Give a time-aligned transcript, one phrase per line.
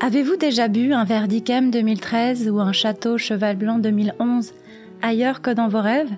[0.00, 4.52] Avez-vous déjà bu un verre d'Icam 2013 ou un château Cheval Blanc 2011
[5.02, 6.12] ailleurs que dans vos rêves?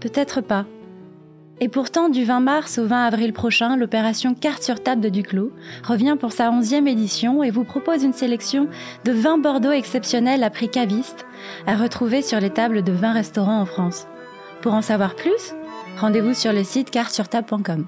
[0.00, 0.66] Peut-être pas.
[1.60, 5.52] Et pourtant, du 20 mars au 20 avril prochain, l'opération Carte sur table de Duclos
[5.84, 8.68] revient pour sa 11e édition et vous propose une sélection
[9.04, 11.24] de 20 Bordeaux exceptionnels à prix caviste
[11.66, 14.06] à retrouver sur les tables de 20 restaurants en France.
[14.60, 15.54] Pour en savoir plus,
[15.98, 17.86] rendez-vous sur le site cartesurtable.com.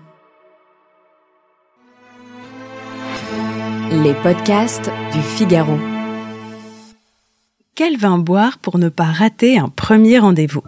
[4.03, 5.79] Les podcasts du Figaro.
[7.77, 10.65] Quel vin boire pour ne pas rater un premier rendez-vous?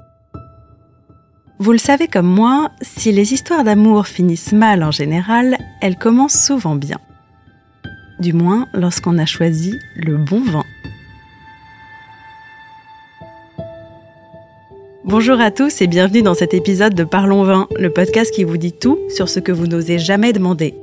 [1.58, 6.40] Vous le savez comme moi, si les histoires d'amour finissent mal en général, elles commencent
[6.40, 6.98] souvent bien.
[8.20, 10.64] Du moins lorsqu'on a choisi le bon vin.
[15.04, 18.56] Bonjour à tous et bienvenue dans cet épisode de Parlons Vin, le podcast qui vous
[18.56, 20.76] dit tout sur ce que vous n'osez jamais demander.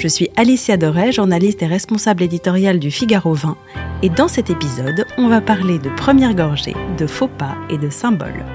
[0.00, 3.58] Je suis Alicia Doré, journaliste et responsable éditoriale du Figaro Vin,
[4.02, 7.90] et dans cet épisode, on va parler de première gorgée, de faux pas et de
[7.90, 8.46] symboles.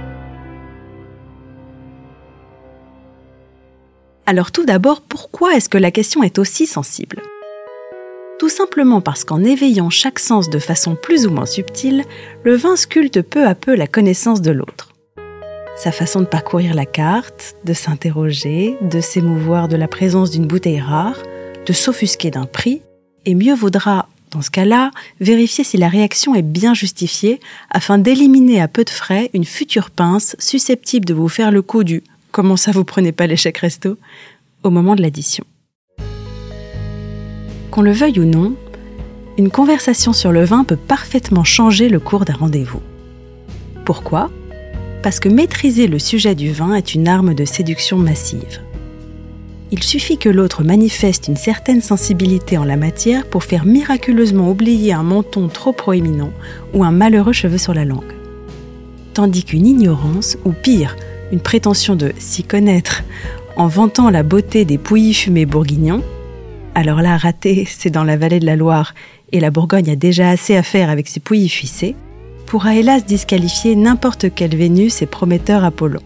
[4.26, 7.22] Alors tout d'abord, pourquoi est-ce que la question est aussi sensible?
[8.40, 12.06] Tout simplement parce qu'en éveillant chaque sens de façon plus ou moins subtile,
[12.44, 14.94] le vin sculpte peu à peu la connaissance de l'autre.
[15.76, 20.80] Sa façon de parcourir la carte, de s'interroger, de s'émouvoir de la présence d'une bouteille
[20.80, 21.22] rare,
[21.66, 22.82] de s'offusquer d'un prix,
[23.26, 28.62] et mieux vaudra, dans ce cas-là, vérifier si la réaction est bien justifiée afin d'éliminer
[28.62, 32.58] à peu de frais une future pince susceptible de vous faire le coup du comment
[32.58, 33.98] ça vous prenez pas l'échec resto?
[34.64, 35.46] au moment de l'addition.
[37.72, 38.56] Qu'on le veuille ou non,
[39.38, 42.82] une conversation sur le vin peut parfaitement changer le cours d'un rendez-vous.
[43.86, 44.32] Pourquoi?
[45.04, 48.60] Parce que maîtriser le sujet du vin est une arme de séduction massive.
[49.78, 54.94] Il suffit que l'autre manifeste une certaine sensibilité en la matière pour faire miraculeusement oublier
[54.94, 56.32] un menton trop proéminent
[56.74, 58.14] ou un malheureux cheveu sur la langue.
[59.14, 60.96] Tandis qu'une ignorance, ou pire,
[61.34, 63.04] une prétention de s'y connaître,
[63.58, 66.04] en vantant la beauté des pouilly fumés bourguignons,
[66.74, 68.94] alors là, raté, c'est dans la vallée de la Loire,
[69.34, 71.96] et la Bourgogne a déjà assez à faire avec ses pouilly fuissés,
[72.46, 76.00] pourra hélas disqualifier n'importe quel Vénus et prometteur Apollon.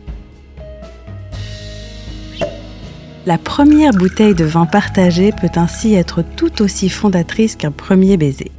[3.30, 8.52] La première bouteille de vin partagée peut ainsi être tout aussi fondatrice qu'un premier baiser.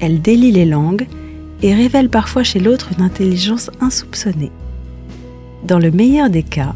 [0.00, 1.06] Elle délie les langues
[1.62, 4.50] et révèle parfois chez l'autre une intelligence insoupçonnée.
[5.62, 6.74] Dans le meilleur des cas,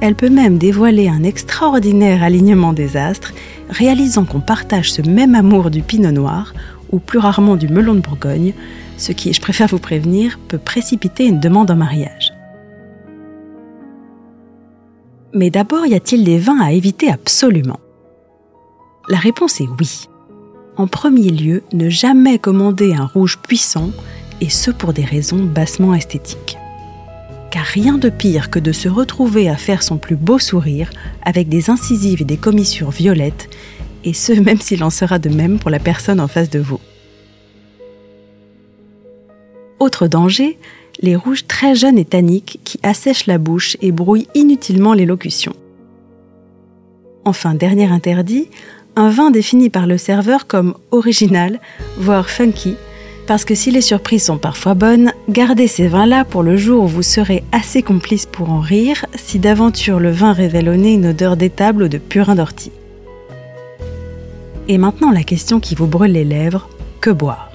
[0.00, 3.34] elle peut même dévoiler un extraordinaire alignement des astres,
[3.68, 6.54] réalisant qu'on partage ce même amour du pinot noir
[6.90, 8.54] ou plus rarement du melon de Bourgogne,
[8.96, 12.35] ce qui, je préfère vous prévenir, peut précipiter une demande en mariage.
[15.36, 17.78] Mais d'abord, y a-t-il des vins à éviter absolument?
[19.10, 20.08] La réponse est oui.
[20.78, 23.90] En premier lieu, ne jamais commander un rouge puissant,
[24.40, 26.56] et ce pour des raisons bassement esthétiques.
[27.50, 30.88] Car rien de pire que de se retrouver à faire son plus beau sourire
[31.22, 33.50] avec des incisives et des commissures violettes,
[34.04, 36.80] et ce même s'il en sera de même pour la personne en face de vous.
[39.80, 40.58] Autre danger,
[41.00, 45.52] les rouges très jeunes et tanniques qui assèchent la bouche et brouillent inutilement l'élocution.
[47.24, 48.48] Enfin, dernier interdit,
[48.94, 51.60] un vin défini par le serveur comme original,
[51.98, 52.76] voire funky,
[53.26, 56.86] parce que si les surprises sont parfois bonnes, gardez ces vins-là pour le jour où
[56.86, 61.06] vous serez assez complice pour en rire, si d'aventure le vin révèle au nez une
[61.06, 62.72] odeur d'étable ou de purin d'ortie.
[64.68, 66.68] Et maintenant la question qui vous brûle les lèvres,
[67.00, 67.45] que boire?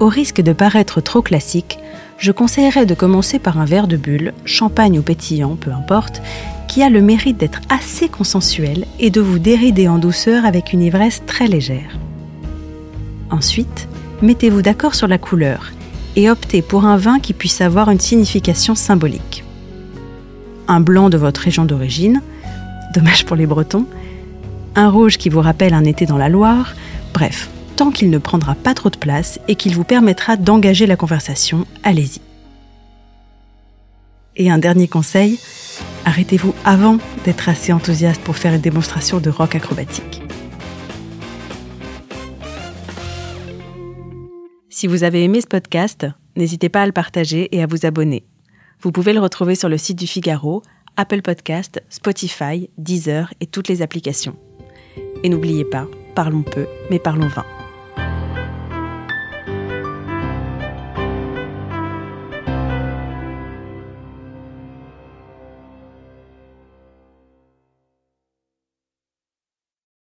[0.00, 1.78] Au risque de paraître trop classique,
[2.16, 6.22] je conseillerais de commencer par un verre de bulle, champagne ou pétillant, peu importe,
[6.68, 10.80] qui a le mérite d'être assez consensuel et de vous dérider en douceur avec une
[10.80, 11.98] ivresse très légère.
[13.30, 13.88] Ensuite,
[14.22, 15.70] mettez-vous d'accord sur la couleur
[16.16, 19.44] et optez pour un vin qui puisse avoir une signification symbolique.
[20.66, 22.22] Un blanc de votre région d'origine,
[22.94, 23.84] dommage pour les Bretons,
[24.76, 26.74] un rouge qui vous rappelle un été dans la Loire,
[27.12, 30.96] bref, tant qu'il ne prendra pas trop de place et qu'il vous permettra d'engager la
[30.96, 32.20] conversation, allez-y.
[34.36, 35.38] Et un dernier conseil,
[36.04, 40.22] Arrêtez-vous avant d'être assez enthousiaste pour faire une démonstration de rock acrobatique.
[44.70, 46.06] Si vous avez aimé ce podcast,
[46.36, 48.24] n'hésitez pas à le partager et à vous abonner.
[48.80, 50.62] Vous pouvez le retrouver sur le site du Figaro,
[50.96, 54.36] Apple Podcast, Spotify, Deezer et toutes les applications.
[55.22, 57.44] Et n'oubliez pas, parlons peu, mais parlons vin.